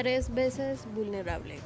[0.00, 1.56] tres veces vulnerable.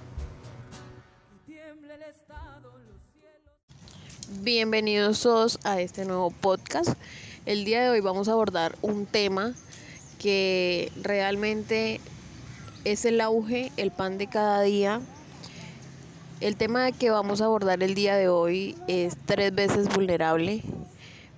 [4.40, 6.98] Bienvenidos todos a este nuevo podcast.
[7.46, 9.54] El día de hoy vamos a abordar un tema
[10.18, 12.00] que realmente
[12.84, 15.00] es el auge, el pan de cada día.
[16.40, 20.64] El tema que vamos a abordar el día de hoy es tres veces vulnerable.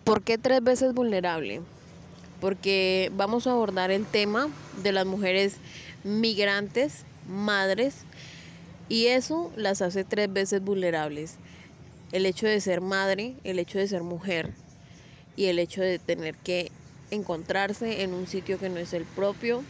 [0.02, 1.60] ¿Por qué tres veces vulnerable?
[2.40, 4.48] Porque vamos a abordar el tema
[4.82, 5.58] de las mujeres
[6.06, 8.04] migrantes, madres,
[8.88, 11.34] y eso las hace tres veces vulnerables.
[12.12, 14.52] El hecho de ser madre, el hecho de ser mujer
[15.36, 16.70] y el hecho de tener que
[17.10, 19.64] encontrarse en un sitio que no es el propio,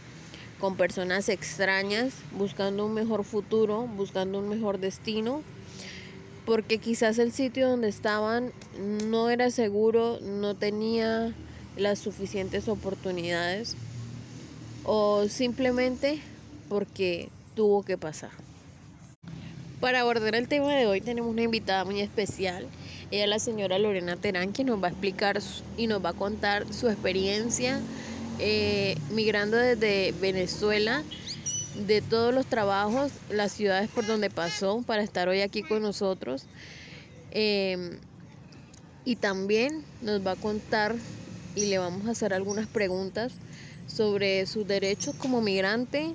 [0.59, 5.43] con personas extrañas, buscando un mejor futuro, buscando un mejor destino,
[6.45, 11.35] porque quizás el sitio donde estaban no era seguro, no tenía
[11.75, 13.75] las suficientes oportunidades
[14.83, 16.21] o simplemente
[16.69, 18.31] porque tuvo que pasar.
[19.79, 22.67] Para abordar el tema de hoy tenemos una invitada muy especial.
[23.11, 25.39] Ella es la señora Lorena Terán, que nos va a explicar
[25.77, 27.79] y nos va a contar su experiencia
[28.39, 31.03] eh, migrando desde Venezuela,
[31.87, 36.45] de todos los trabajos, las ciudades por donde pasó para estar hoy aquí con nosotros.
[37.31, 37.99] Em,
[39.05, 40.95] y también nos va a contar
[41.55, 43.33] y le vamos a hacer algunas preguntas
[43.87, 46.13] sobre sus derechos como migrante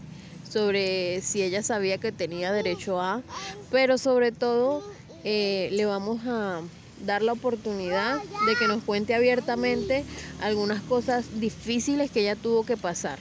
[0.53, 3.23] sobre si ella sabía que tenía derecho a,
[3.71, 4.83] pero sobre todo
[5.25, 6.63] eh, le vamos a
[6.99, 10.05] dar la oportunidad de que nos cuente abiertamente
[10.41, 13.19] algunas cosas difíciles que ella tuvo que pasar.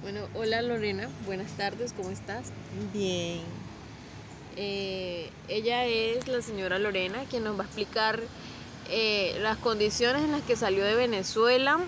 [0.00, 2.52] Bueno, hola Lorena, buenas tardes, ¿cómo estás?
[2.92, 3.44] Bien.
[4.56, 8.20] Eh, ella es la señora Lorena, quien nos va a explicar
[8.88, 11.78] eh, las condiciones en las que salió de Venezuela,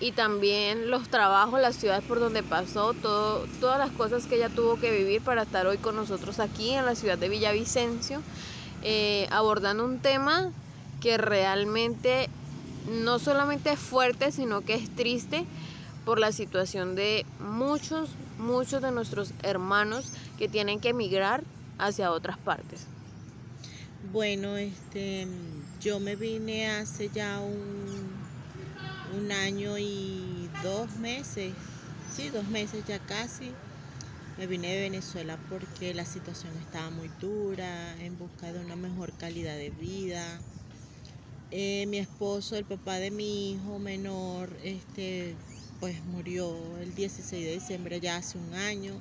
[0.00, 4.48] y también los trabajos, las ciudades por donde pasó, todo, todas las cosas que ella
[4.48, 8.24] tuvo que vivir para estar hoy con nosotros aquí en la ciudad de Villavicencio,
[8.80, 10.52] eh, abordando un tema
[11.00, 12.30] que realmente
[12.84, 15.48] no solamente es fuerte, sino que es triste
[16.04, 21.44] por la situación de muchos, muchos de nuestros hermanos que tienen que emigrar
[21.78, 22.88] hacia otras partes.
[24.00, 25.26] Bueno, este,
[25.80, 27.87] yo me vine hace ya un
[29.16, 31.52] un año y dos meses,
[32.14, 33.52] sí, dos meses ya casi.
[34.38, 39.12] Me vine de Venezuela porque la situación estaba muy dura, en busca de una mejor
[39.14, 40.38] calidad de vida.
[41.50, 45.34] Eh, mi esposo, el papá de mi hijo menor, este,
[45.80, 48.92] pues murió el 16 de diciembre ya hace un año.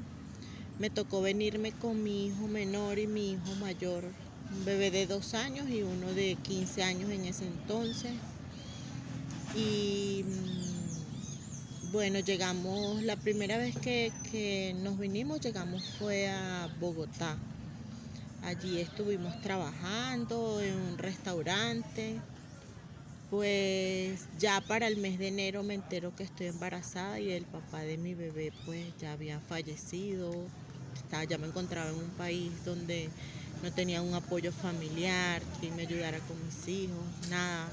[0.80, 4.06] Me tocó venirme con mi hijo menor y mi hijo mayor,
[4.52, 8.14] un bebé de dos años y uno de 15 años en ese entonces.
[9.56, 17.38] Y mm, bueno, llegamos, la primera vez que, nos vinimos, llegamos fue a Bogotá.
[18.44, 22.20] Allí estuvimos trabajando en un restaurante.
[23.30, 27.82] Pues ya para el mes de enero me entero que estoy embarazada y el papá
[27.82, 30.32] de mi bebé pues ya había fallecido.
[31.28, 33.10] ya me encontraba en un país donde
[33.64, 37.68] no tenía un apoyo familiar, que me ayudara con mis hijos, nada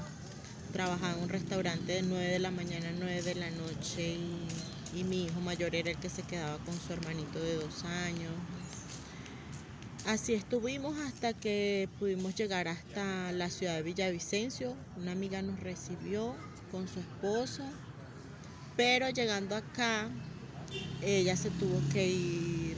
[0.75, 4.17] trabajaba en un restaurante de 9 de la mañana a 9 de la noche
[4.93, 8.33] y, mi hijo mayor era el que se quedaba con su hermanito de dos años.
[10.05, 14.75] Así estuvimos hasta que pudimos llegar hasta la ciudad de Villavicencio.
[14.97, 16.35] Una amiga nos recibió
[16.73, 17.63] con su esposo,
[18.75, 20.09] pero llegando acá,
[21.01, 22.75] ella se tuvo que ir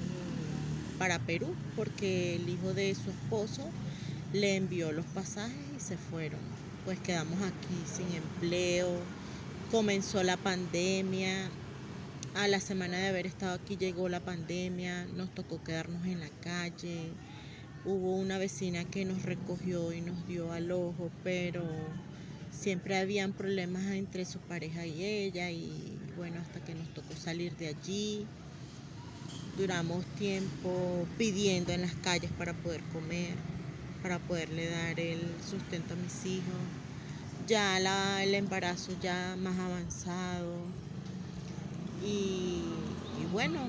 [0.99, 3.67] para Perú porque el hijo de su esposo
[4.33, 8.87] le envió los pasajes y se fueron pues quedamos aquí sin empleo,
[9.71, 11.49] comenzó la pandemia,
[12.33, 16.29] a la semana de haber estado aquí llegó la pandemia, nos tocó quedarnos en la
[16.41, 17.09] calle,
[17.83, 21.61] hubo una vecina que nos recogió y nos dio al ojo, pero
[22.51, 27.53] siempre habían problemas entre su pareja y ella y bueno, hasta que nos tocó salir
[27.57, 28.25] de allí.
[29.57, 33.35] Duramos tiempo pidiendo en las calles para poder comer
[34.01, 36.55] para poderle dar el sustento a mis hijos.
[37.47, 37.77] Ya
[38.23, 40.61] el embarazo ya más avanzado.
[42.05, 42.61] Y,
[43.21, 43.59] y bueno,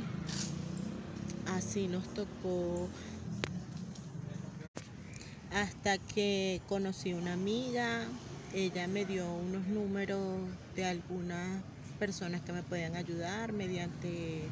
[1.56, 2.88] así nos tocó
[5.50, 8.06] hasta que conocí una amiga,
[8.54, 10.20] ella me dio unos números
[10.76, 11.62] de algunas
[11.98, 14.50] personas que me podían ayudar mediante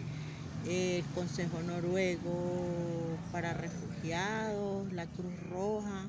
[0.69, 6.07] el Consejo Noruego para Refugiados, la Cruz Roja.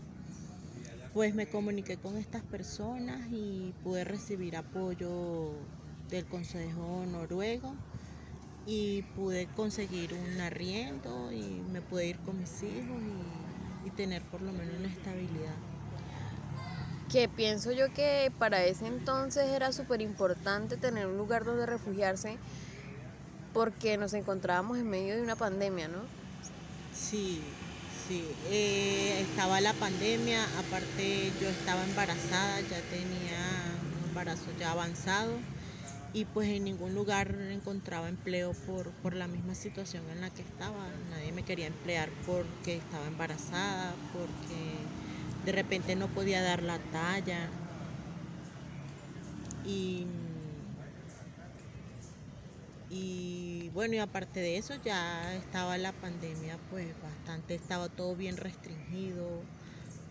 [1.13, 5.51] Pues me comuniqué con estas personas y pude recibir apoyo
[6.09, 7.73] del Consejo Noruego
[8.65, 14.41] y pude conseguir un arriendo y me pude ir con mis hijos y, tener por
[14.41, 15.55] lo menos una estabilidad.
[17.09, 22.37] Que pienso yo que para ese entonces era súper importante tener un lugar donde refugiarse
[23.57, 26.03] porque nos encontrábamos en medio de una pandemia, ¿no?
[26.91, 27.41] Sí,
[27.87, 28.37] sí.
[28.43, 33.35] Eh, estaba la pandemia, aparte yo estaba embarazada, ya tenía
[33.81, 35.41] un embarazo ya avanzado
[36.13, 40.43] y pues en ningún lugar encontraba empleo por, por la misma situación en la que
[40.43, 40.87] estaba.
[41.09, 44.91] Nadie me quería emplear porque estaba embarazada, porque
[45.41, 47.57] de repente no podía dar la talla.
[49.63, 50.05] Y
[52.89, 58.37] y bueno, y aparte de eso ya estaba la pandemia, pues bastante, estaba todo bien
[58.37, 59.43] restringido,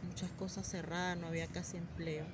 [0.03, 2.27] muchas cosas cerradas, no había casi empleo.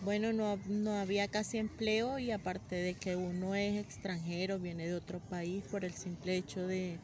[0.00, 4.94] Bueno, no, no había casi empleo y aparte de que uno es extranjero, viene de
[4.94, 7.00] otro país, por el simple hecho de,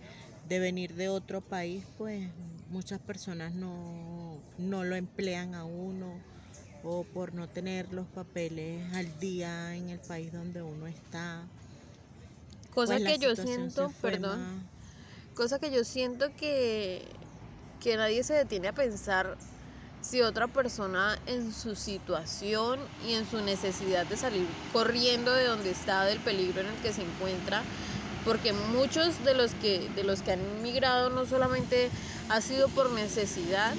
[0.48, 2.22] de venir de otro país, pues
[2.68, 6.20] muchas personas no, no lo emplean a uno
[6.84, 11.46] o por no tener los papeles al día en el país donde uno está.
[12.74, 14.64] Cosa Pues que yo siento, perdón, más-
[15.34, 17.02] cosa que yo siento que,
[17.80, 19.36] que nadie se detiene a pensar
[20.00, 25.70] si otra persona en su situación y en su necesidad de salir corriendo de donde
[25.70, 27.64] está, del peligro en el que se encuentra,
[28.24, 31.90] porque muchos de los que, de los que han inmigrado no solamente
[32.28, 33.76] ha sido por necesidad,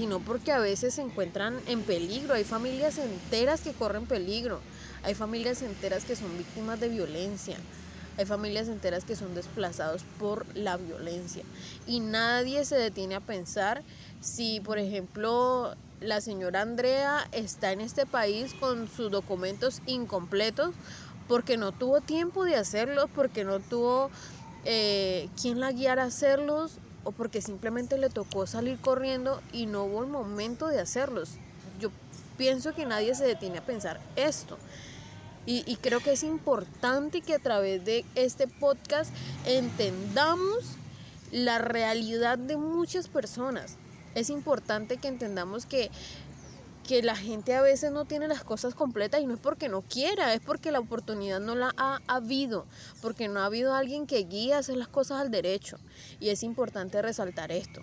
[0.00, 2.32] sino porque a veces se encuentran en peligro.
[2.32, 4.58] Hay familias enteras que corren peligro.
[5.02, 7.58] Hay familias enteras que son víctimas de violencia.
[8.16, 11.44] Hay familias enteras que son desplazados por la violencia.
[11.84, 13.82] Y nadie se detiene a pensar
[14.20, 20.76] si, por ejemplo, la señora Andrea está en este país con sus documentos incompletos
[21.26, 24.08] porque no tuvo tiempo de hacerlos, porque no tuvo
[24.64, 29.84] eh, quien la guiara a hacerlos o porque simplemente le tocó salir corriendo y no
[29.84, 31.30] hubo el momento de hacerlos.
[31.80, 31.90] Yo
[32.36, 34.58] pienso que nadie se detiene a pensar esto.
[35.46, 39.10] Y, y creo que es importante que a través de este podcast
[39.46, 40.76] entendamos
[41.32, 43.76] la realidad de muchas personas.
[44.14, 45.90] Es importante que entendamos que,
[46.82, 49.82] que la gente a veces no tiene las cosas completas y no es porque no
[49.82, 52.66] quiera, es porque la oportunidad no la ha habido,
[53.00, 55.78] porque no ha habido alguien que guíe a hacer las cosas al derecho.
[56.18, 57.82] Y es importante resaltar esto.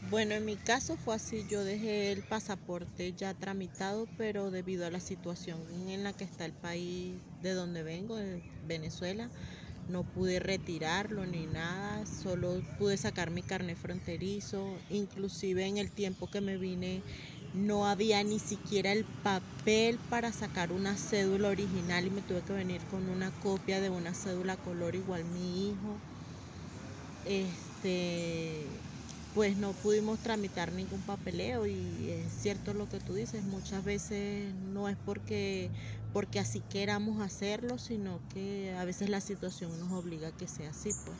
[0.00, 4.90] Bueno, en mi caso fue así, yo dejé el pasaporte ya tramitado, pero debido a
[4.90, 8.16] la situación en la que está el país de donde vengo,
[8.62, 9.30] Venezuela,
[9.88, 16.28] no pude retirarlo ni nada, solo pude sacar mi carnet fronterizo, inclusive en el tiempo
[16.28, 17.04] que me vine
[17.54, 22.52] no había ni siquiera el papel para sacar una cédula original y me tuve que
[22.52, 25.98] venir con una copia de una cédula color igual mi hijo.
[27.24, 28.66] Este,
[29.34, 34.52] pues no pudimos tramitar ningún papeleo y es cierto lo que tú dices, muchas veces
[34.54, 35.70] no es porque,
[36.12, 40.70] porque así queramos hacerlo, sino que a veces la situación nos obliga a que sea
[40.70, 41.18] así, pues.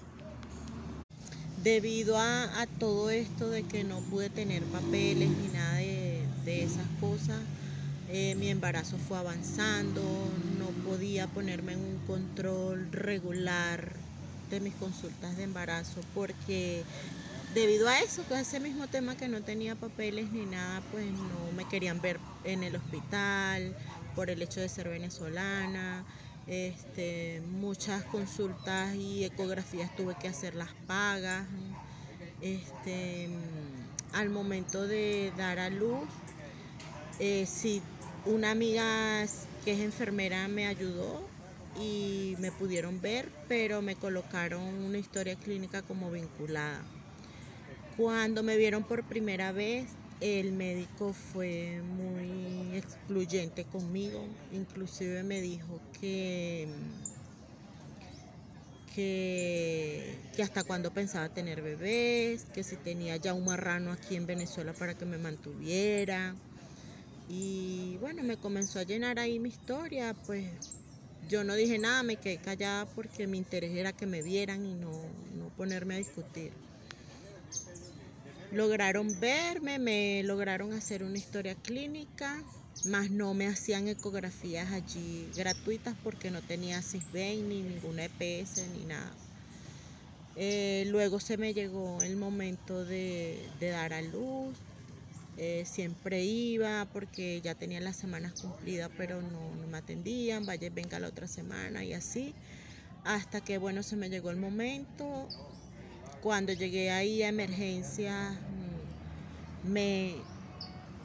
[1.63, 5.98] Debido a, a todo esto de que no pude tener papeles ni nada de,
[6.49, 7.39] de esas cosas,
[8.09, 10.03] eh, mi embarazo fue avanzando,
[10.59, 13.93] no podía ponerme en un control regular
[14.49, 16.83] de mis consultas de embarazo porque
[17.55, 21.53] debido a eso, a ese mismo tema que no tenía papeles ni nada, pues no
[21.55, 23.77] me querían ver en el hospital
[24.15, 26.03] por el hecho de ser venezolana.
[26.47, 31.47] Este, muchas consultas y ecografías tuve que hacerlas pagas.
[32.41, 33.29] Este,
[34.13, 36.09] al momento de dar a luz,
[37.19, 37.83] eh, sí,
[38.27, 39.27] una amiga
[39.65, 41.23] que es enfermera me ayudó
[41.81, 46.83] y me pudieron ver, pero me colocaron una historia clínica como vinculada.
[47.97, 49.89] Cuando me vieron por primera vez,
[50.21, 56.69] el médico fue muy excluyente conmigo, inclusive me dijo que,
[58.95, 64.27] que, que hasta cuando pensaba tener bebés, que si tenía ya un marrano aquí en
[64.27, 66.35] Venezuela para que me mantuviera.
[67.29, 70.61] Y bueno, me comenzó a llenar ahí mi historia, pues
[71.21, 74.75] yo no dije nada, me quedé callada porque mi interés era que me vieran y
[74.75, 76.59] no, no ponerme a discutir.
[78.51, 82.45] Lograron verme, me lograron hacer una historia clínica,
[82.83, 88.85] más no me hacían ecografías allí gratuitas porque no tenía CISBEN ni ninguna EPS ni
[88.85, 89.19] nada.
[90.35, 94.65] Eh, luego se me llegó el momento de dar a luz,
[95.41, 100.69] Eh, siempre iba porque ya tenía las semanas cumplidas, pero no, no me atendían, vaya,
[100.69, 102.35] venga la otra semana y así.
[103.05, 105.29] Hasta que, bueno, se me llegó el momento.
[106.23, 108.33] Cuando llegué ahí a emergencia,
[109.65, 110.17] mm, me,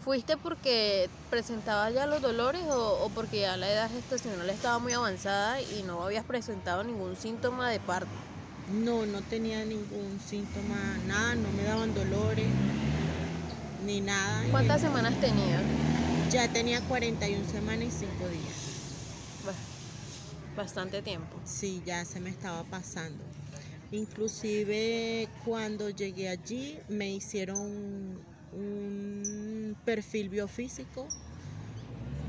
[0.04, 4.92] ¿Fuiste porque presentaba ya los dolores o, o porque ya la edad gestacional estaba muy
[4.94, 8.10] avanzada y no habías presentado ningún síntoma de parto?
[8.68, 12.52] No, no tenía ningún síntoma, nada, no me daban dolores
[13.86, 14.44] ni nada.
[14.52, 15.62] ¿Cuántas semanas tenía?
[16.32, 18.74] Ya tenía 41 semanas y 5 días.
[20.56, 21.40] Bastante tiempo.
[21.46, 23.24] Sí, ya se me estaba pasando.
[23.92, 28.20] Inclusive cuando llegué allí me hicieron
[28.52, 31.08] un perfil biofísico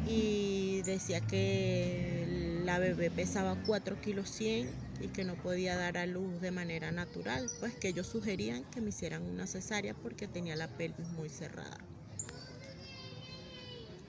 [0.09, 6.07] y decía que la bebé pesaba 4 kilos 100 y que no podía dar a
[6.07, 10.57] luz de manera natural, pues que ellos sugerían que me hicieran una cesárea porque tenía
[10.57, 11.79] la pelvis muy cerrada.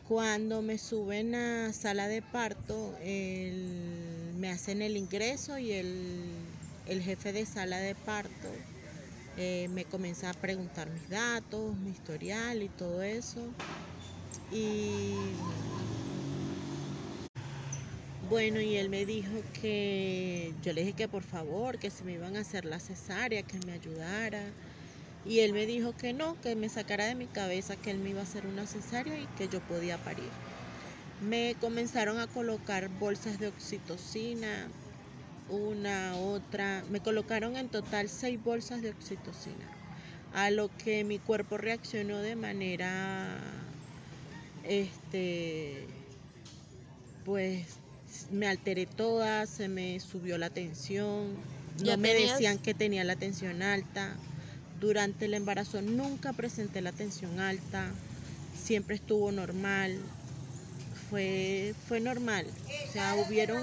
[0.07, 6.45] Cuando me suben a sala de parto, me hacen el ingreso y el,
[6.85, 8.51] el jefe de sala de parto
[9.37, 13.51] eh, me comienza a preguntar mis datos, mi historial y todo eso.
[14.51, 15.33] Y
[18.29, 22.13] bueno, y él me dijo que yo le dije que por favor, que si me
[22.13, 24.41] iban a hacer la cesárea, que me ayudara.
[25.25, 28.11] Y él me dijo que no, que me sacara de mi cabeza que él me
[28.11, 30.29] iba a hacer una cesárea y que yo podía parir.
[31.27, 34.67] Me comenzaron a colocar bolsas de oxitocina,
[35.49, 36.83] una, otra.
[36.89, 39.65] Me colocaron en total seis bolsas de oxitocina,
[40.33, 43.37] a lo que mi cuerpo reaccionó de manera,
[44.63, 45.85] este,
[47.23, 47.84] pues
[48.31, 51.35] me alteré toda, se me subió la tensión,
[51.83, 54.15] no me decían que tenía la tensión alta.
[54.79, 57.89] Durante el embarazo nunca presenté la tensión alta,
[58.55, 59.97] siempre estuvo normal,
[61.09, 62.45] fue, fue normal.
[62.89, 63.61] O sea, hubieron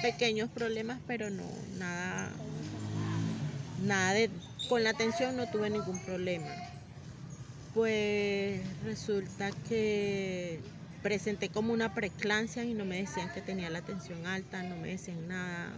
[0.00, 1.44] pequeños problemas, pero no,
[1.78, 2.30] nada,
[3.84, 4.30] nada de,
[4.68, 6.48] con la atención no tuve ningún problema.
[7.74, 10.60] Pues resulta que
[11.02, 14.88] presenté como una preclancia y no me decían que tenía la tensión alta, no me
[14.88, 15.70] decían nada,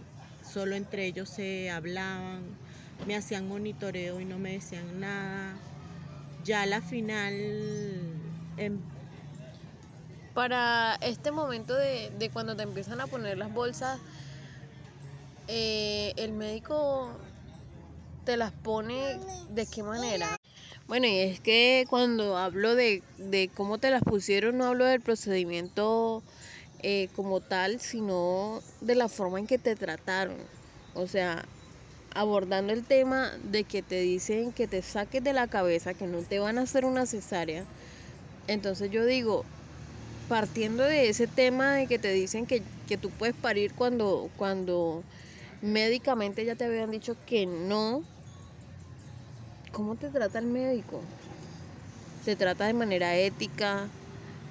[0.53, 2.43] solo entre ellos se hablaban,
[3.07, 5.55] me hacían monitoreo y no me decían nada.
[6.43, 7.33] Ya a la final
[8.57, 8.77] em,
[10.35, 13.99] para este momento de, de, cuando te empiezan a poner las bolsas,
[15.47, 17.09] eh, el médico
[18.25, 19.17] te las pone
[19.49, 20.37] de qué manera.
[20.87, 25.01] Bueno, y es que cuando hablo de, de cómo te las pusieron, no hablo del
[25.01, 26.23] procedimiento
[26.79, 30.49] eh, como tal, sino de la forma en que te trataron.
[30.93, 31.45] O sea,
[32.11, 36.23] abordando el tema de que te dicen que te saques de la cabeza, que no
[36.25, 37.67] te van a hacer una cesárea.
[38.47, 39.47] Entonces yo digo,
[40.27, 45.05] partiendo de ese tema de que te dicen que, que tú puedes parir cuando, cuando
[45.61, 48.03] médicamente ya te habían dicho que no,
[49.75, 51.03] ¿cómo te trata el médico?
[52.23, 53.91] ¿Se trata de manera ética?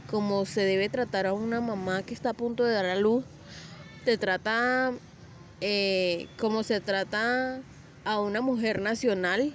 [0.06, 3.24] como se debe tratar a una mamá que está a punto de dar a luz?
[4.04, 4.92] ¿Te trata
[5.60, 7.62] eh, como se trata
[8.04, 9.54] a una mujer nacional?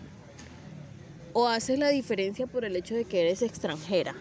[1.33, 4.15] ¿O haces la diferencia por el hecho de que eres extranjera?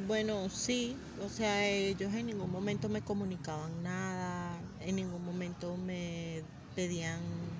[0.00, 6.44] Bueno, sí, o sea, ellos en ningún momento me comunicaban nada, en ningún momento me
[6.74, 7.57] pedían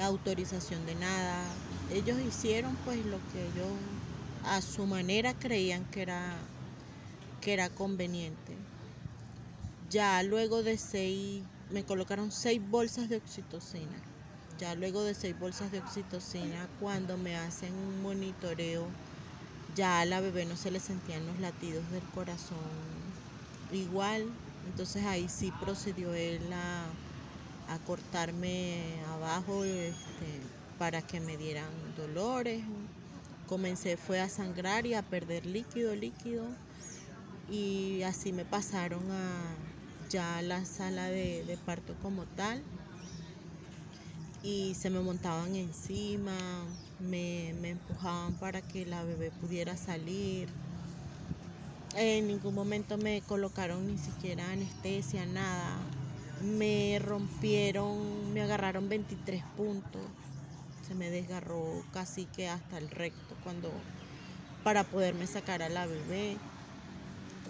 [0.00, 1.62] autorización de nada.
[1.88, 4.02] Ellos hicieron pues lo que ellos
[4.42, 6.50] a su manera creían que era
[7.40, 8.66] que era conveniente.
[9.90, 14.00] Ya luego de seis, me colocaron seis bolsas de oxitocina.
[14.58, 18.96] Ya luego de seis bolsas de oxitocina, cuando me hacen un monitoreo
[19.74, 23.16] ya a la bebé no se le sentían los latidos del corazón
[23.70, 24.38] igual.
[24.64, 26.52] Entonces ahí sí procedió él
[27.68, 30.40] a, cortarme abajo este,
[30.78, 32.62] para que me dieran dolores.
[33.48, 36.46] Comencé fue a sangrar y a perder líquido, líquido.
[37.50, 39.54] Y así me pasaron a
[40.08, 42.62] ya la sala de, de parto como tal
[44.42, 46.36] y se me montaban encima,
[46.98, 50.48] me, empujaban para que la bebé pudiera salir.
[51.94, 55.76] En ningún momento me colocaron ni siquiera anestesia, nada.
[56.42, 60.02] Me rompieron, me agarraron 23 puntos.
[60.86, 63.70] Se me desgarró casi que hasta el recto cuando
[64.64, 66.36] para poderme sacar a la bebé.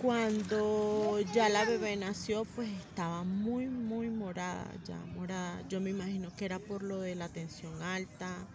[0.03, 5.63] Cuando ya la bebé nació, pues estaba muy, muy morada, ya morada.
[5.69, 8.49] Yo me imagino que era por lo de la tensión alta.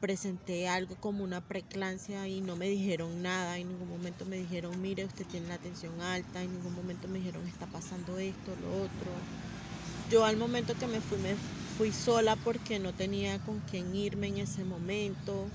[0.00, 4.80] presenté algo como una preclancia y no me dijeron nada, en ningún momento me dijeron,
[4.80, 8.72] mire, usted tiene la tensión alta, en ningún momento me dijeron, está pasando esto, lo
[8.74, 9.26] otro.
[10.10, 11.36] Yo al momento que me fui, me
[11.76, 15.50] fui sola porque no tenía con quién irme en ese momento.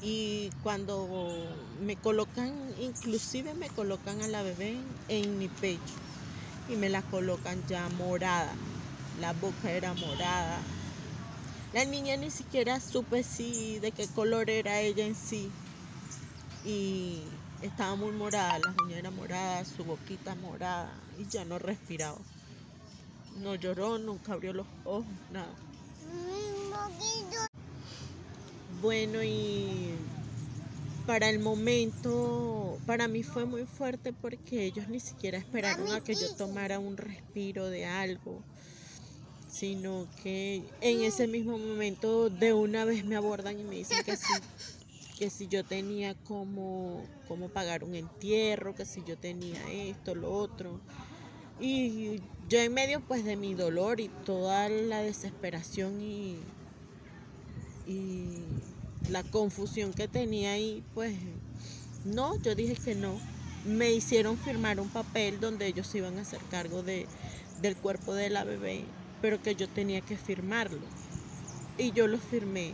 [0.00, 5.96] Y cuando me colocan, inclusive me colocan a la bebé en mi pecho
[6.68, 8.56] y me la colocan ya morada.
[9.18, 10.62] La boca era morada,
[11.72, 15.52] la niña ni siquiera supe si de qué color era ella en sí.
[16.64, 17.28] Y
[17.60, 22.18] estaba muy morada, la uñas era morada, su boquita morada y ya no respiraba.
[23.36, 25.54] No lloró, nunca abrió los ojos, nada.
[28.82, 29.94] Bueno, y
[31.06, 36.14] para el momento, para mí fue muy fuerte porque ellos ni siquiera esperaron a que
[36.14, 38.42] yo tomara un respiro de algo
[39.50, 44.16] sino que en ese mismo momento de una vez me abordan y me dicen que
[44.16, 44.32] si,
[45.18, 50.32] que si yo tenía como, como pagar un entierro, que si yo tenía esto, lo
[50.32, 50.80] otro.
[51.60, 56.36] Y yo en medio pues de mi dolor y toda la desesperación y,
[57.86, 58.38] y
[59.10, 61.14] la confusión que tenía ahí, pues
[62.04, 63.20] no, yo dije que no.
[63.66, 67.06] Me hicieron firmar un papel donde ellos iban a hacer cargo de,
[67.60, 68.84] del cuerpo de la bebé
[69.20, 70.78] pero que yo tenía que firmarlo.
[71.78, 72.72] Y yo lo firmé.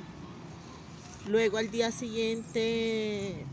[1.28, 3.46] Luego al día siguiente,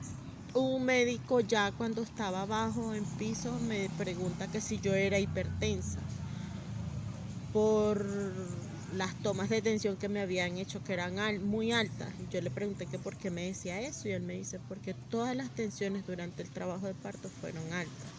[0.54, 6.12] un médico ya cuando estaba abajo en piso me pregunta que si yo era hipertensa
[7.52, 8.04] por
[8.88, 12.16] las tomas de tensión que me habían hecho que eran muy altas.
[12.18, 15.36] Yo le pregunté que por qué me decía eso y él me dice porque todas
[15.36, 18.16] las tensiones durante el trabajo de parto fueron altas.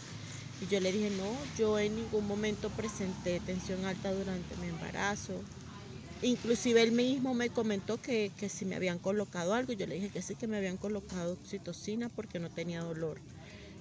[0.58, 5.48] Y yo le dije, no, yo en ningún momento presenté tensión alta durante mi embarazo.
[6.22, 9.72] Inclusive él mismo me comentó que, si me habían colocado algo.
[9.72, 13.22] Yo le dije que sí, que me habían colocado oxitocina porque no tenía dolor.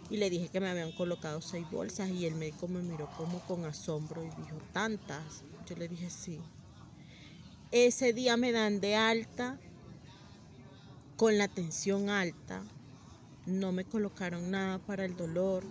[0.10, 3.42] Y le dije que me habían colocado seis bolsas y el médico me miró como
[3.42, 5.46] con asombro y dijo, ¿tantas?
[5.66, 6.52] Yo le dije, sí.
[7.72, 9.60] Ese día me dan de alta
[11.16, 12.64] con la tensión alta.
[13.46, 15.66] No me colocaron nada para el dolor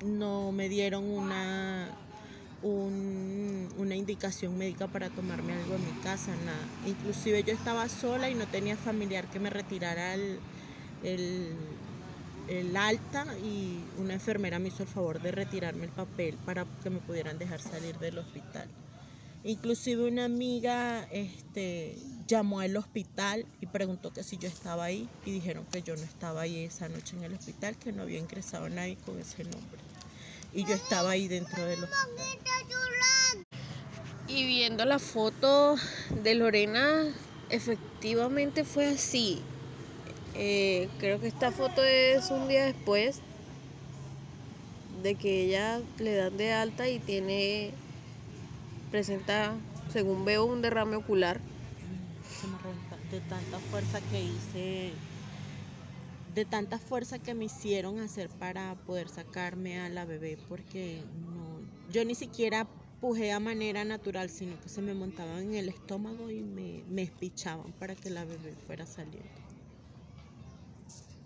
[0.00, 1.96] no me dieron una,
[2.64, 6.66] una indicación médica para tomarme algo en mi casa, nada.
[6.86, 10.40] Inclusive yo estaba sola y no tenía familiar que me retirara el,
[12.48, 16.90] el, alta y una enfermera me hizo el favor de retirarme el papel para que
[16.90, 18.68] me pudieran dejar salir del hospital.
[19.44, 21.96] Inclusive una amiga este,
[22.26, 26.02] llamó al hospital y preguntó que si yo estaba ahí y dijeron que yo no
[26.02, 29.82] estaba ahí esa noche en el hospital, que no había ingresado nadie con ese nombre.
[30.54, 32.14] Y yo estaba ahí dentro del hospital.
[34.28, 35.76] Y viendo la foto
[36.22, 37.12] de Lorena,
[37.50, 39.42] efectivamente fue así.
[40.34, 43.20] Eh, creo que esta foto es un día después
[45.02, 47.74] de que ella le dan de alta y tiene
[48.90, 49.56] presenta,
[49.88, 51.40] según veo, un derrame ocular.
[53.10, 54.94] De tanta fuerza que hice,
[56.34, 61.62] de tanta fuerza que me hicieron hacer para poder sacarme a la bebé, porque no,
[61.86, 66.30] yo ni siquiera pujé a manera natural, sino que se me montaban en el estómago
[66.30, 69.42] y me, me espichaban para que la bebé fuera saliendo.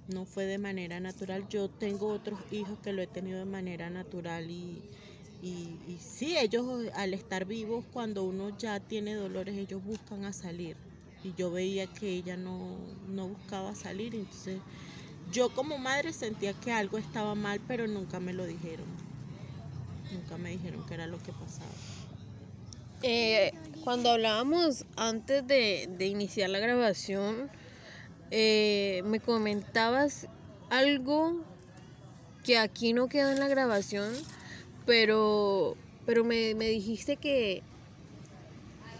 [0.06, 1.46] No fue de manera natural.
[1.48, 4.84] Yo tengo otros hijos que lo he tenido de manera natural y,
[5.40, 10.32] y, y sí, ellos al estar vivos, cuando uno ya tiene dolores, ellos buscan a
[10.32, 10.78] salir.
[11.28, 12.76] Y yo veía que ella no,
[13.14, 14.14] no buscaba salir.
[14.14, 14.60] Entonces
[15.32, 18.86] yo como madre sentía que algo estaba mal, pero nunca me lo dijeron.
[20.12, 21.70] Nunca me dijeron qué era lo que pasaba.
[23.02, 23.52] Eh,
[23.84, 27.50] cuando hablábamos antes de, de iniciar la grabación,
[28.30, 30.26] eh, me comentabas
[30.70, 31.34] algo
[32.44, 34.14] que aquí no queda en la grabación,
[34.86, 37.62] pero, pero me, dijiste que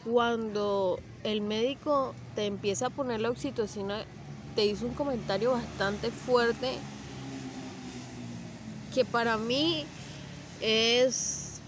[0.05, 4.07] cuando el médico te empieza a poner la oxitocina,
[4.55, 6.83] te hizo un comentario bastante fuerte
[8.91, 9.89] que para mí
[10.61, 11.63] es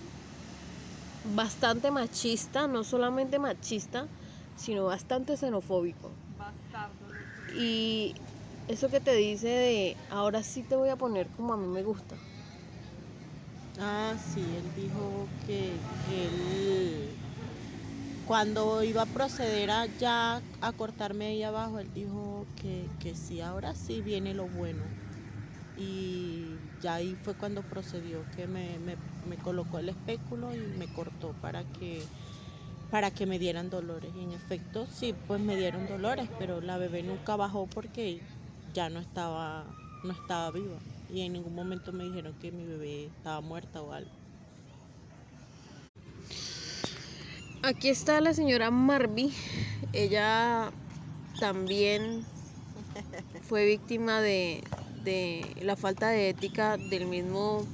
[1.22, 4.08] bastante machista, no solamente machista,
[4.56, 6.16] sino bastante xenofóbico.
[7.52, 8.14] Y
[8.68, 11.82] eso que te dice de ahora sí te voy a poner como a mí me
[11.82, 12.16] gusta.
[13.78, 17.19] Ah, sí, él dijo que, él,
[18.30, 23.40] cuando iba a proceder a ya a cortarme ahí abajo, él dijo que, que sí,
[23.40, 24.84] ahora sí viene lo bueno.
[25.74, 31.32] Y ya ahí fue cuando procedió, que me, me, colocó el espéculo y me cortó
[31.40, 32.06] para que
[32.88, 34.14] para que me dieran dolores.
[34.14, 38.22] Y en efecto, sí, pues me dieron dolores, pero la bebé nunca bajó porque
[38.72, 39.66] ya no estaba,
[40.04, 40.78] no estaba viva.
[41.08, 44.19] Y en ningún momento me dijeron que mi bebé estaba muerta o algo.
[47.62, 49.34] Aquí está la señora Marby.
[49.92, 50.70] Ella
[51.38, 52.24] también
[53.42, 54.62] fue víctima de,
[55.04, 57.66] de la falta de ética del mismo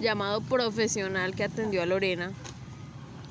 [0.00, 2.32] llamado profesional que atendió a Lorena,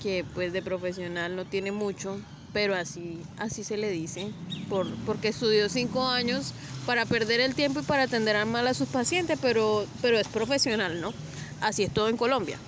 [0.02, 2.20] que pues de profesional no tiene mucho,
[2.54, 4.32] pero así, así se le dice,
[4.70, 6.54] por, porque estudió cinco años
[6.86, 11.02] para perder el tiempo y para atender mal a sus pacientes, pero, pero es profesional,
[11.02, 11.14] ¿no?
[11.62, 12.60] Así es todo en Colombia.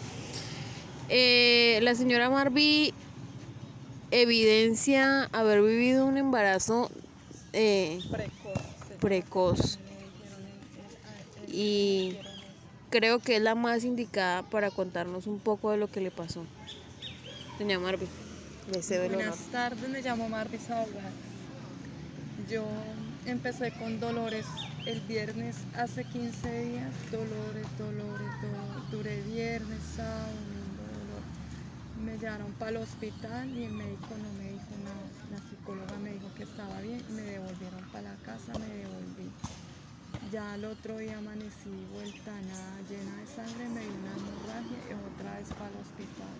[1.11, 2.93] Eh, la señora Marby
[4.11, 6.89] evidencia haber vivido un embarazo
[7.53, 7.99] eh,
[8.99, 9.79] precoz.
[11.47, 12.17] Y
[12.89, 16.45] creo que es la más indicada para contarnos un poco de lo que le pasó.
[17.57, 18.07] Doña Marvi,
[18.71, 21.11] le cedo el Buenas tardes, me llamo Marvi Sabogal.
[22.49, 22.65] Yo
[23.25, 24.45] empecé con dolores
[24.85, 28.91] el viernes hace 15 días, dolores, dolores, dolores.
[28.91, 30.48] Duré viernes, sábado.
[31.99, 35.09] Me llevaron para el hospital y el médico no me dijo nada.
[35.31, 39.29] La psicóloga me dijo que estaba bien, me devolvieron para la casa, me devolví.
[40.31, 44.93] Ya al otro día amanecí vuelta nada, llena de sangre, me dio una hemorragia y
[44.93, 46.35] otra vez para el hospital.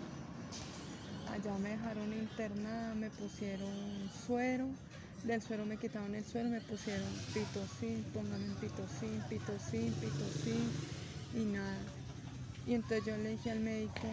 [1.30, 4.66] Allá me dejaron internada, me pusieron suero,
[5.24, 10.70] del suero me quitaron el suero, me pusieron pitocin, póngame un pitocin, pitocin, pitocin
[11.34, 11.76] y nada.
[12.66, 14.08] Y entonces yo le dije al médico,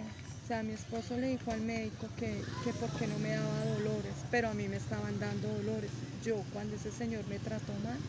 [0.48, 4.16] o sea, mi esposo le dijo al médico que, que porque no me daba dolores,
[4.32, 5.92] pero a mí me estaban dando dolores.
[6.24, 8.00] Yo cuando ese señor me trató mal,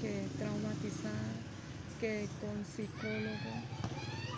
[0.00, 1.34] que traumatizada,
[1.98, 3.50] que con psicólogo,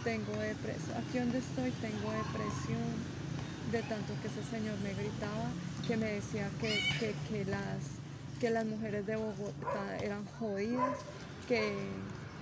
[0.02, 3.04] tengo depresión, aquí donde estoy tengo depresión,
[3.70, 5.52] de tanto que ese señor me gritaba,
[5.86, 8.00] que me decía que, que, las,
[8.40, 10.96] que las mujeres de Bogotá eran jodidas,
[11.46, 11.60] que,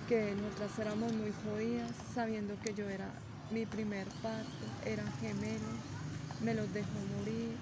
[0.07, 3.11] que nosotras éramos muy jodidas, sabiendo que yo era
[3.51, 5.81] mi primer parto, eran gemelos,
[6.41, 7.59] me los dejó morir,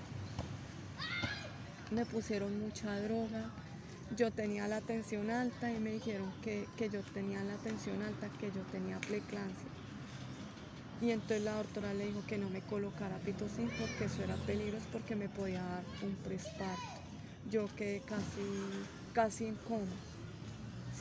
[1.90, 3.51] me pusieron mucha droga,
[4.16, 8.51] yo tenía la tensión alta y me dijeron que, yo tenía la tensión alta, que
[8.53, 9.71] yo tenía preeclampsia.
[11.01, 14.87] Y entonces la doctora le dijo que no me colocara pitocin porque eso era peligroso
[14.92, 17.01] porque me podía dar un presparto.
[17.51, 20.12] Yo quedé casi, casi en coma.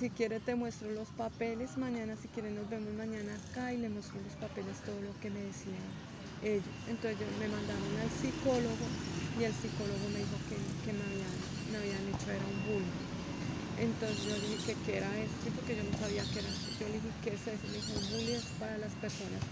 [0.02, 3.88] Si quiere te muestro los papeles mañana, si quiere nos vemos mañana acá y le
[3.88, 5.94] muestro los papeles todo lo que me decían
[6.42, 6.74] ellos.
[6.88, 8.90] Entonces me mandaron al psicólogo
[9.36, 11.38] y el psicólogo me dijo que, que me habían
[11.68, 12.98] me hecho era un bullying.
[13.78, 16.72] Entonces yo dije que qué era esto, porque yo no sabía qué era esto.
[16.80, 17.68] Yo le dije, ¿qué es eso?
[17.68, 19.44] Le dije, un bullying es para las personas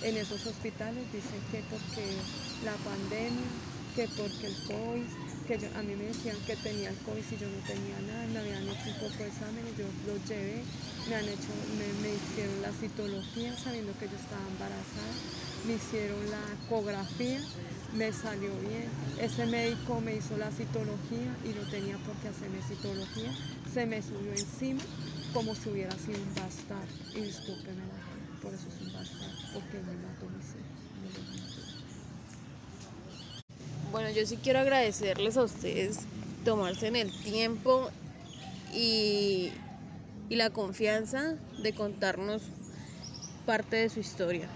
[0.00, 1.10] en esos hospitales.
[1.10, 2.24] Dicen que porque
[2.60, 3.52] la pandemia,
[3.92, 5.10] que porque el COVID,
[5.48, 8.68] que a mí me decían que tenía COVID y yo no tenía nada, me habían
[8.68, 10.62] hecho un poco de exámenes, yo los llevé,
[11.08, 15.14] me han hecho, me, me hicieron la citología sabiendo que yo estaba embarazada,
[15.64, 17.40] me hicieron la ecografía
[17.96, 18.90] me salió bien.
[19.18, 23.32] Ese médico me hizo la citología y no tenía por qué hacerme citología.
[23.72, 24.84] Se me subió encima
[25.32, 26.92] como si hubiera sido un bastardo.
[27.14, 27.82] Y discúlpeme
[28.42, 31.77] por eso es un bastardo, porque me mató mis hijos.
[33.90, 36.00] Bueno, yo sí quiero agradecerles a ustedes
[36.44, 37.90] tomarse en el tiempo
[38.74, 39.50] y,
[40.28, 42.42] y la confianza de contarnos
[43.46, 44.46] parte de su historia.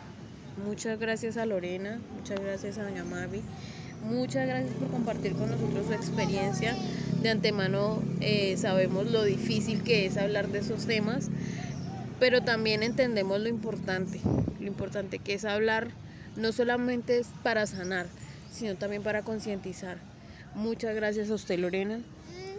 [0.67, 3.41] Muchas gracias a Lorena, muchas gracias a Doña Marvi,
[4.05, 6.77] muchas gracias por compartir con nosotros su experiencia.
[7.23, 11.31] De antemano eh, sabemos lo difícil que es hablar de esos temas,
[12.21, 14.21] pero también entendemos lo importante,
[14.61, 15.89] lo importante que es hablar
[16.37, 18.07] no solamente es para sanar,
[18.53, 19.99] sino también para concientizar.
[20.55, 22.01] Muchas gracias a usted, Lorena.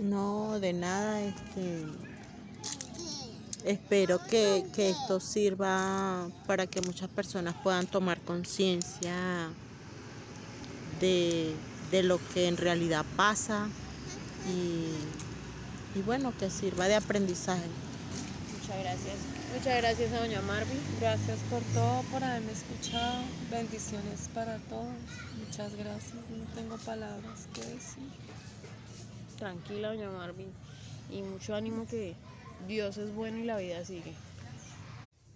[0.01, 1.85] No, de nada, este
[3.63, 9.15] Espero que, esto sirva para que muchas personas puedan tomar conciencia
[10.99, 11.55] de,
[12.03, 13.69] lo que en realidad pasa
[15.95, 17.69] y, bueno, que sirva de aprendizaje.
[18.73, 19.15] Muchas gracias.
[19.53, 20.79] Muchas gracias a doña Marvin.
[20.99, 23.23] Gracias por todo, por haberme escuchado.
[23.51, 24.87] Bendiciones para todos.
[25.37, 26.13] Muchas gracias.
[26.13, 28.03] No tengo palabras que decir.
[29.37, 30.51] Tranquila, doña Marvin.
[31.11, 32.15] Y mucho ánimo que
[32.67, 34.13] Dios es bueno y la vida sigue.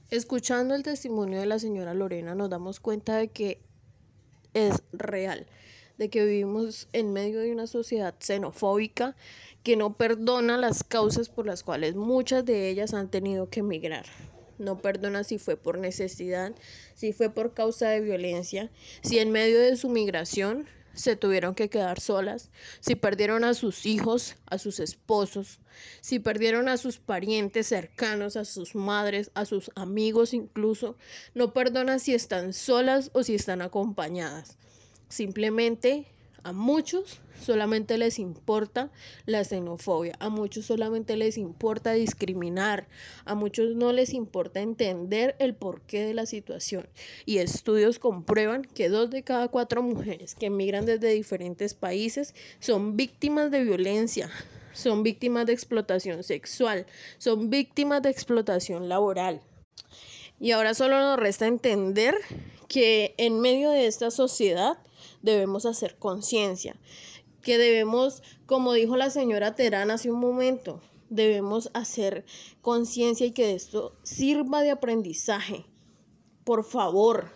[0.10, 3.62] Escuchando el testimonio de la señora Lorena nos damos cuenta de que
[4.54, 5.45] es real,
[5.97, 9.15] de que vivimos en medio de una sociedad xenofóbica
[9.63, 14.06] que no perdona las causas por las cuales muchas de ellas han tenido que emigrar.
[14.58, 16.54] No perdona si fue por necesidad,
[16.96, 20.67] si fue por causa de violencia, si en medio de su migración
[20.98, 25.60] se tuvieron que quedar solas, si perdieron a sus hijos, a sus esposos,
[26.02, 30.98] si perdieron a sus parientes cercanos, a sus madres, a sus amigos incluso,
[31.36, 34.58] no perdonan si están solas o si están acompañadas.
[35.08, 36.08] Simplemente
[36.43, 38.91] a muchos solamente les importa
[39.26, 42.88] la xenofobia, a muchos solamente les importa discriminar,
[43.26, 46.88] a muchos no les importa entender el porqué de la situación.
[47.26, 52.97] Y estudios comprueban que dos de cada cuatro mujeres que emigran desde diferentes países son
[52.97, 54.30] víctimas de violencia,
[54.73, 56.86] son víctimas de explotación sexual,
[57.17, 59.41] son víctimas de explotación laboral.
[60.39, 62.15] Y ahora solo nos resta entender
[62.67, 64.78] que en medio de esta sociedad
[65.32, 66.76] debemos hacer conciencia,
[67.42, 72.26] que debemos, como dijo la señora Terán hace un momento, debemos hacer
[72.62, 75.66] conciencia y que esto sirva de aprendizaje.
[76.44, 77.32] Por favor,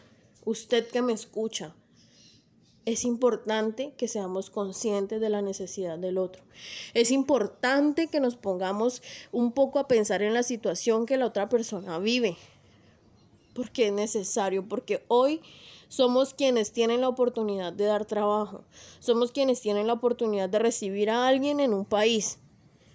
[0.46, 1.76] usted que me escucha,
[2.86, 6.42] es importante que seamos conscientes de la necesidad del otro.
[6.94, 11.48] Es importante que nos pongamos un poco a pensar en la situación que la otra
[11.48, 12.38] persona vive.
[13.54, 15.42] Porque es necesario, porque hoy
[15.92, 18.64] somos quienes tienen la oportunidad de dar trabajo.
[19.02, 22.40] Somos quienes tienen la oportunidad de recibir a alguien en un país.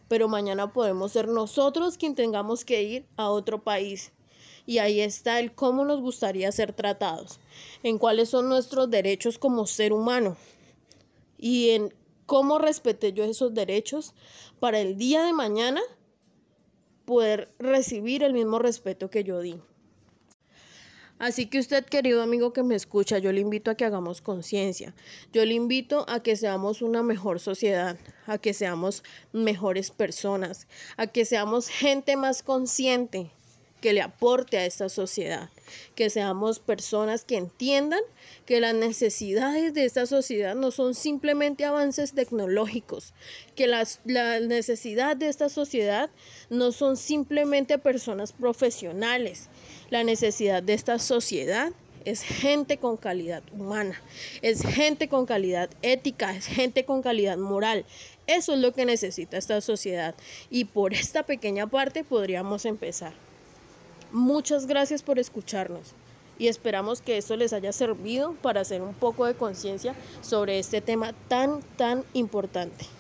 [0.09, 4.13] Pero mañana podemos ser nosotros quien tengamos que ir a otro país.
[4.65, 7.39] Y ahí está el cómo nos gustaría ser tratados,
[7.83, 10.39] en cuáles son nuestros derechos como ser humano
[11.37, 14.15] y en cómo respete yo esos derechos
[14.59, 15.83] para el día de mañana
[17.05, 19.61] poder recibir el mismo respeto que yo di.
[21.19, 24.95] Así que usted, querido amigo que me escucha, yo le invito a que hagamos conciencia.
[25.33, 29.03] Yo le invito a que seamos una mejor sociedad, a que seamos
[29.33, 33.31] mejores personas, a que seamos gente más consciente
[33.87, 35.49] que le aporte a esta sociedad,
[35.95, 38.01] que seamos personas que entiendan
[38.45, 43.15] que las necesidades de esta sociedad no son simplemente avances tecnológicos,
[43.55, 46.11] que las, la necesidad de esta sociedad
[46.51, 49.51] no son simplemente personas profesionales,
[49.91, 51.73] la necesidad de esta sociedad
[52.05, 54.03] es gente con calidad humana,
[54.43, 57.85] es gente con calidad ética, es gente con calidad moral.
[58.27, 60.17] Eso es lo que necesita esta sociedad
[60.51, 63.26] y por esta pequeña parte podríamos empezar.
[64.19, 65.95] Muchas gracias por escucharnos
[66.35, 70.81] y esperamos que esto les haya servido para hacer un poco de conciencia sobre este
[70.81, 72.96] tema tan, tan importante.